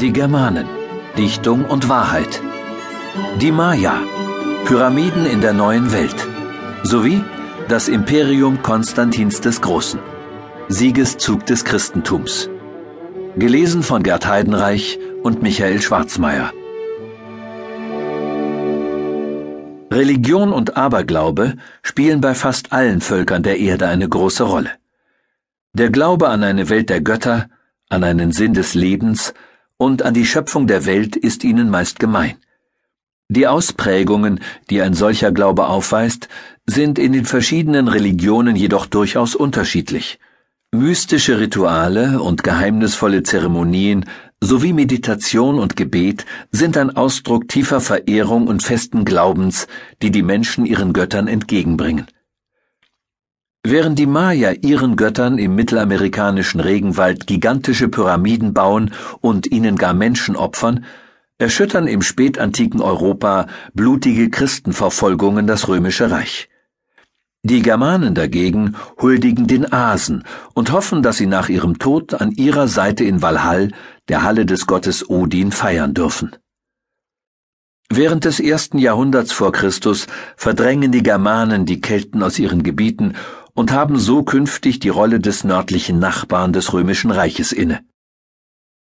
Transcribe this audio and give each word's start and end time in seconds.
Die 0.00 0.12
Germanen. 0.12 0.66
Dichtung 1.16 1.64
und 1.64 1.88
Wahrheit. 1.88 2.42
Die 3.40 3.52
Maya. 3.52 3.94
Pyramiden 4.64 5.24
in 5.24 5.40
der 5.40 5.52
neuen 5.52 5.92
Welt. 5.92 6.16
Sowie 6.82 7.22
das 7.68 7.86
Imperium 7.86 8.60
Konstantins 8.60 9.40
des 9.40 9.60
Großen. 9.60 10.00
Siegeszug 10.68 11.46
des 11.46 11.64
Christentums. 11.64 12.50
Gelesen 13.36 13.84
von 13.84 14.02
Gerd 14.02 14.26
Heidenreich 14.26 14.98
und 15.22 15.42
Michael 15.42 15.80
Schwarzmeier. 15.80 16.52
Religion 19.92 20.52
und 20.52 20.76
Aberglaube 20.76 21.54
spielen 21.82 22.20
bei 22.20 22.34
fast 22.34 22.72
allen 22.72 23.00
Völkern 23.00 23.44
der 23.44 23.60
Erde 23.60 23.86
eine 23.86 24.08
große 24.08 24.42
Rolle. 24.42 24.70
Der 25.72 25.90
Glaube 25.90 26.30
an 26.30 26.42
eine 26.42 26.68
Welt 26.68 26.90
der 26.90 27.00
Götter, 27.00 27.48
an 27.90 28.02
einen 28.02 28.32
Sinn 28.32 28.54
des 28.54 28.74
Lebens 28.74 29.34
und 29.76 30.02
an 30.02 30.14
die 30.14 30.26
Schöpfung 30.26 30.66
der 30.66 30.86
Welt 30.86 31.16
ist 31.16 31.44
ihnen 31.44 31.70
meist 31.70 31.98
gemein. 31.98 32.36
Die 33.28 33.46
Ausprägungen, 33.46 34.40
die 34.70 34.82
ein 34.82 34.94
solcher 34.94 35.32
Glaube 35.32 35.66
aufweist, 35.66 36.28
sind 36.66 36.98
in 36.98 37.12
den 37.12 37.24
verschiedenen 37.24 37.88
Religionen 37.88 38.54
jedoch 38.54 38.86
durchaus 38.86 39.34
unterschiedlich. 39.34 40.18
Mystische 40.72 41.38
Rituale 41.38 42.20
und 42.20 42.42
geheimnisvolle 42.42 43.22
Zeremonien 43.22 44.06
sowie 44.40 44.72
Meditation 44.72 45.58
und 45.58 45.76
Gebet 45.76 46.26
sind 46.50 46.76
ein 46.76 46.96
Ausdruck 46.96 47.48
tiefer 47.48 47.80
Verehrung 47.80 48.46
und 48.46 48.62
festen 48.62 49.04
Glaubens, 49.04 49.68
die 50.02 50.10
die 50.10 50.22
Menschen 50.22 50.66
ihren 50.66 50.92
Göttern 50.92 51.28
entgegenbringen. 51.28 52.06
Während 53.76 53.98
die 53.98 54.06
Maya 54.06 54.52
ihren 54.52 54.94
Göttern 54.94 55.36
im 55.36 55.56
mittelamerikanischen 55.56 56.60
Regenwald 56.60 57.26
gigantische 57.26 57.88
Pyramiden 57.88 58.54
bauen 58.54 58.92
und 59.20 59.50
ihnen 59.50 59.74
gar 59.74 59.94
Menschen 59.94 60.36
opfern, 60.36 60.84
erschüttern 61.38 61.88
im 61.88 62.00
spätantiken 62.00 62.80
Europa 62.80 63.48
blutige 63.72 64.30
Christenverfolgungen 64.30 65.48
das 65.48 65.66
römische 65.66 66.12
Reich. 66.12 66.48
Die 67.42 67.62
Germanen 67.62 68.14
dagegen 68.14 68.76
huldigen 69.02 69.48
den 69.48 69.72
Asen 69.72 70.22
und 70.54 70.70
hoffen, 70.70 71.02
dass 71.02 71.16
sie 71.16 71.26
nach 71.26 71.48
ihrem 71.48 71.80
Tod 71.80 72.14
an 72.14 72.30
ihrer 72.30 72.68
Seite 72.68 73.02
in 73.02 73.22
Valhall, 73.22 73.72
der 74.08 74.22
Halle 74.22 74.46
des 74.46 74.68
Gottes 74.68 75.10
Odin, 75.10 75.50
feiern 75.50 75.94
dürfen. 75.94 76.30
Während 77.90 78.24
des 78.24 78.38
ersten 78.38 78.78
Jahrhunderts 78.78 79.32
vor 79.32 79.50
Christus 79.50 80.06
verdrängen 80.36 80.92
die 80.92 81.02
Germanen 81.02 81.66
die 81.66 81.80
Kelten 81.80 82.22
aus 82.22 82.38
ihren 82.38 82.62
Gebieten 82.62 83.14
und 83.54 83.72
haben 83.72 83.98
so 83.98 84.22
künftig 84.22 84.80
die 84.80 84.88
Rolle 84.88 85.20
des 85.20 85.44
nördlichen 85.44 85.98
Nachbarn 85.98 86.52
des 86.52 86.72
römischen 86.72 87.10
Reiches 87.10 87.52
inne. 87.52 87.80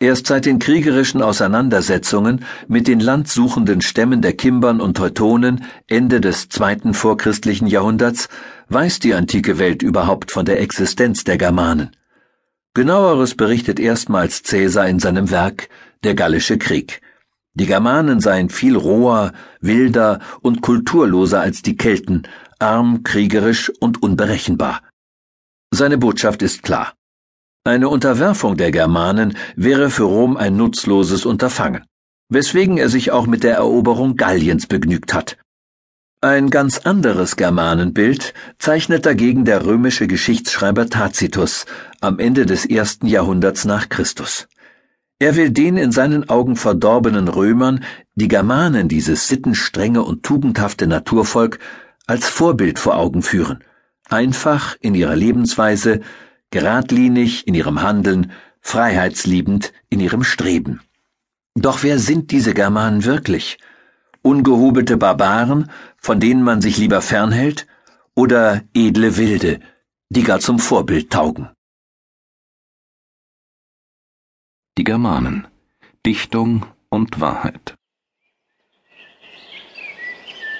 Erst 0.00 0.28
seit 0.28 0.46
den 0.46 0.60
kriegerischen 0.60 1.22
Auseinandersetzungen 1.22 2.44
mit 2.68 2.86
den 2.86 3.00
landsuchenden 3.00 3.80
Stämmen 3.80 4.22
der 4.22 4.32
Kimbern 4.32 4.80
und 4.80 4.96
Teutonen 4.96 5.64
Ende 5.88 6.20
des 6.20 6.48
zweiten 6.48 6.94
vorchristlichen 6.94 7.66
Jahrhunderts 7.66 8.28
weiß 8.68 9.00
die 9.00 9.14
antike 9.14 9.58
Welt 9.58 9.82
überhaupt 9.82 10.30
von 10.30 10.44
der 10.44 10.60
Existenz 10.60 11.24
der 11.24 11.36
Germanen. 11.36 11.96
Genaueres 12.74 13.34
berichtet 13.34 13.80
erstmals 13.80 14.44
Caesar 14.44 14.88
in 14.88 15.00
seinem 15.00 15.32
Werk 15.32 15.68
Der 16.04 16.14
Gallische 16.14 16.58
Krieg. 16.58 17.00
Die 17.54 17.66
Germanen 17.66 18.20
seien 18.20 18.50
viel 18.50 18.76
roher, 18.76 19.32
wilder 19.60 20.20
und 20.42 20.60
kulturloser 20.60 21.40
als 21.40 21.62
die 21.62 21.76
Kelten, 21.76 22.22
arm, 22.58 23.02
kriegerisch 23.02 23.70
und 23.80 24.02
unberechenbar. 24.02 24.82
Seine 25.70 25.98
Botschaft 25.98 26.42
ist 26.42 26.62
klar. 26.62 26.94
Eine 27.64 27.88
Unterwerfung 27.88 28.56
der 28.56 28.70
Germanen 28.70 29.36
wäre 29.54 29.90
für 29.90 30.04
Rom 30.04 30.36
ein 30.36 30.56
nutzloses 30.56 31.26
Unterfangen, 31.26 31.84
weswegen 32.30 32.78
er 32.78 32.88
sich 32.88 33.10
auch 33.10 33.26
mit 33.26 33.42
der 33.42 33.56
Eroberung 33.56 34.16
Galliens 34.16 34.66
begnügt 34.66 35.12
hat. 35.12 35.36
Ein 36.20 36.50
ganz 36.50 36.78
anderes 36.78 37.36
Germanenbild 37.36 38.34
zeichnet 38.58 39.06
dagegen 39.06 39.44
der 39.44 39.64
römische 39.64 40.08
Geschichtsschreiber 40.08 40.88
Tacitus 40.88 41.64
am 42.00 42.18
Ende 42.18 42.44
des 42.44 42.64
ersten 42.64 43.06
Jahrhunderts 43.06 43.64
nach 43.64 43.88
Christus. 43.88 44.48
Er 45.20 45.36
will 45.36 45.50
den 45.50 45.76
in 45.76 45.92
seinen 45.92 46.28
Augen 46.28 46.56
verdorbenen 46.56 47.28
Römern, 47.28 47.84
die 48.14 48.28
Germanen, 48.28 48.88
dieses 48.88 49.28
sittenstrenge 49.28 50.02
und 50.02 50.24
tugendhafte 50.24 50.86
Naturvolk, 50.86 51.58
als 52.08 52.28
Vorbild 52.28 52.78
vor 52.78 52.96
Augen 52.96 53.22
führen, 53.22 53.62
einfach 54.08 54.76
in 54.80 54.94
ihrer 54.94 55.14
Lebensweise, 55.14 56.00
geradlinig 56.50 57.46
in 57.46 57.54
ihrem 57.54 57.82
Handeln, 57.82 58.32
freiheitsliebend 58.60 59.72
in 59.90 60.00
ihrem 60.00 60.24
Streben. 60.24 60.80
Doch 61.54 61.82
wer 61.82 61.98
sind 61.98 62.30
diese 62.30 62.54
Germanen 62.54 63.04
wirklich? 63.04 63.58
Ungehobelte 64.22 64.96
Barbaren, 64.96 65.70
von 65.98 66.18
denen 66.18 66.42
man 66.42 66.60
sich 66.62 66.78
lieber 66.78 67.02
fernhält, 67.02 67.66
oder 68.14 68.62
edle 68.74 69.16
Wilde, 69.16 69.60
die 70.08 70.24
gar 70.24 70.40
zum 70.40 70.58
Vorbild 70.58 71.10
taugen? 71.10 71.50
Die 74.78 74.84
Germanen 74.84 75.46
Dichtung 76.06 76.66
und 76.88 77.20
Wahrheit 77.20 77.77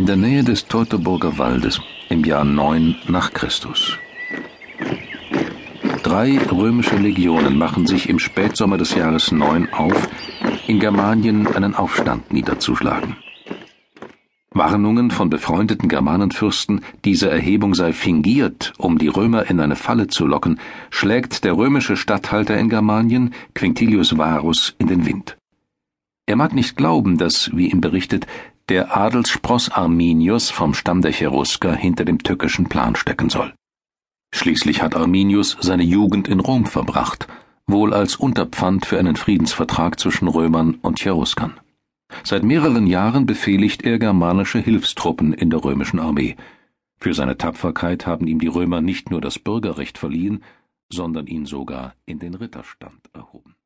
in 0.00 0.06
der 0.06 0.16
Nähe 0.16 0.42
des 0.42 0.66
Teutoburger 0.66 1.36
Waldes 1.36 1.78
im 2.08 2.24
Jahr 2.24 2.42
9 2.42 2.96
nach 3.08 3.34
Christus. 3.34 3.98
Drei 6.02 6.38
römische 6.38 6.96
Legionen 6.96 7.58
machen 7.58 7.86
sich 7.86 8.08
im 8.08 8.18
Spätsommer 8.18 8.78
des 8.78 8.94
Jahres 8.94 9.30
9 9.30 9.74
auf, 9.74 10.08
in 10.66 10.80
Germanien 10.80 11.46
einen 11.48 11.74
Aufstand 11.74 12.32
niederzuschlagen. 12.32 13.16
Warnungen 14.52 15.10
von 15.10 15.28
befreundeten 15.28 15.90
Germanenfürsten, 15.90 16.80
diese 17.04 17.28
Erhebung 17.28 17.74
sei 17.74 17.92
fingiert, 17.92 18.72
um 18.78 18.96
die 18.96 19.08
Römer 19.08 19.50
in 19.50 19.60
eine 19.60 19.76
Falle 19.76 20.06
zu 20.06 20.26
locken, 20.26 20.60
schlägt 20.88 21.44
der 21.44 21.58
römische 21.58 21.98
Statthalter 21.98 22.56
in 22.56 22.70
Germanien, 22.70 23.34
Quintilius 23.54 24.16
Varus, 24.16 24.74
in 24.78 24.86
den 24.86 25.04
Wind. 25.04 25.36
Er 26.24 26.36
mag 26.36 26.54
nicht 26.54 26.76
glauben, 26.76 27.18
dass, 27.18 27.50
wie 27.54 27.70
ihm 27.70 27.82
berichtet, 27.82 28.26
der 28.70 28.96
Adelsspross 28.96 29.68
Arminius 29.68 30.48
vom 30.48 30.74
Stamm 30.74 31.02
der 31.02 31.12
Cherusker 31.12 31.74
hinter 31.74 32.04
dem 32.04 32.22
tückischen 32.22 32.68
Plan 32.68 32.94
stecken 32.94 33.28
soll. 33.28 33.52
Schließlich 34.32 34.80
hat 34.80 34.94
Arminius 34.94 35.56
seine 35.60 35.82
Jugend 35.82 36.28
in 36.28 36.38
Rom 36.38 36.66
verbracht, 36.66 37.26
wohl 37.66 37.92
als 37.92 38.14
Unterpfand 38.14 38.86
für 38.86 38.96
einen 39.00 39.16
Friedensvertrag 39.16 39.98
zwischen 39.98 40.28
Römern 40.28 40.78
und 40.82 41.00
Cheruskern. 41.00 41.58
Seit 42.22 42.44
mehreren 42.44 42.86
Jahren 42.86 43.26
befehligt 43.26 43.82
er 43.82 43.98
germanische 43.98 44.60
Hilfstruppen 44.60 45.32
in 45.32 45.50
der 45.50 45.64
römischen 45.64 45.98
Armee. 45.98 46.36
Für 46.96 47.12
seine 47.12 47.36
Tapferkeit 47.36 48.06
haben 48.06 48.28
ihm 48.28 48.38
die 48.38 48.46
Römer 48.46 48.80
nicht 48.80 49.10
nur 49.10 49.20
das 49.20 49.40
Bürgerrecht 49.40 49.98
verliehen, 49.98 50.44
sondern 50.92 51.26
ihn 51.26 51.44
sogar 51.44 51.94
in 52.06 52.20
den 52.20 52.34
Ritterstand 52.34 53.10
erhoben. 53.14 53.56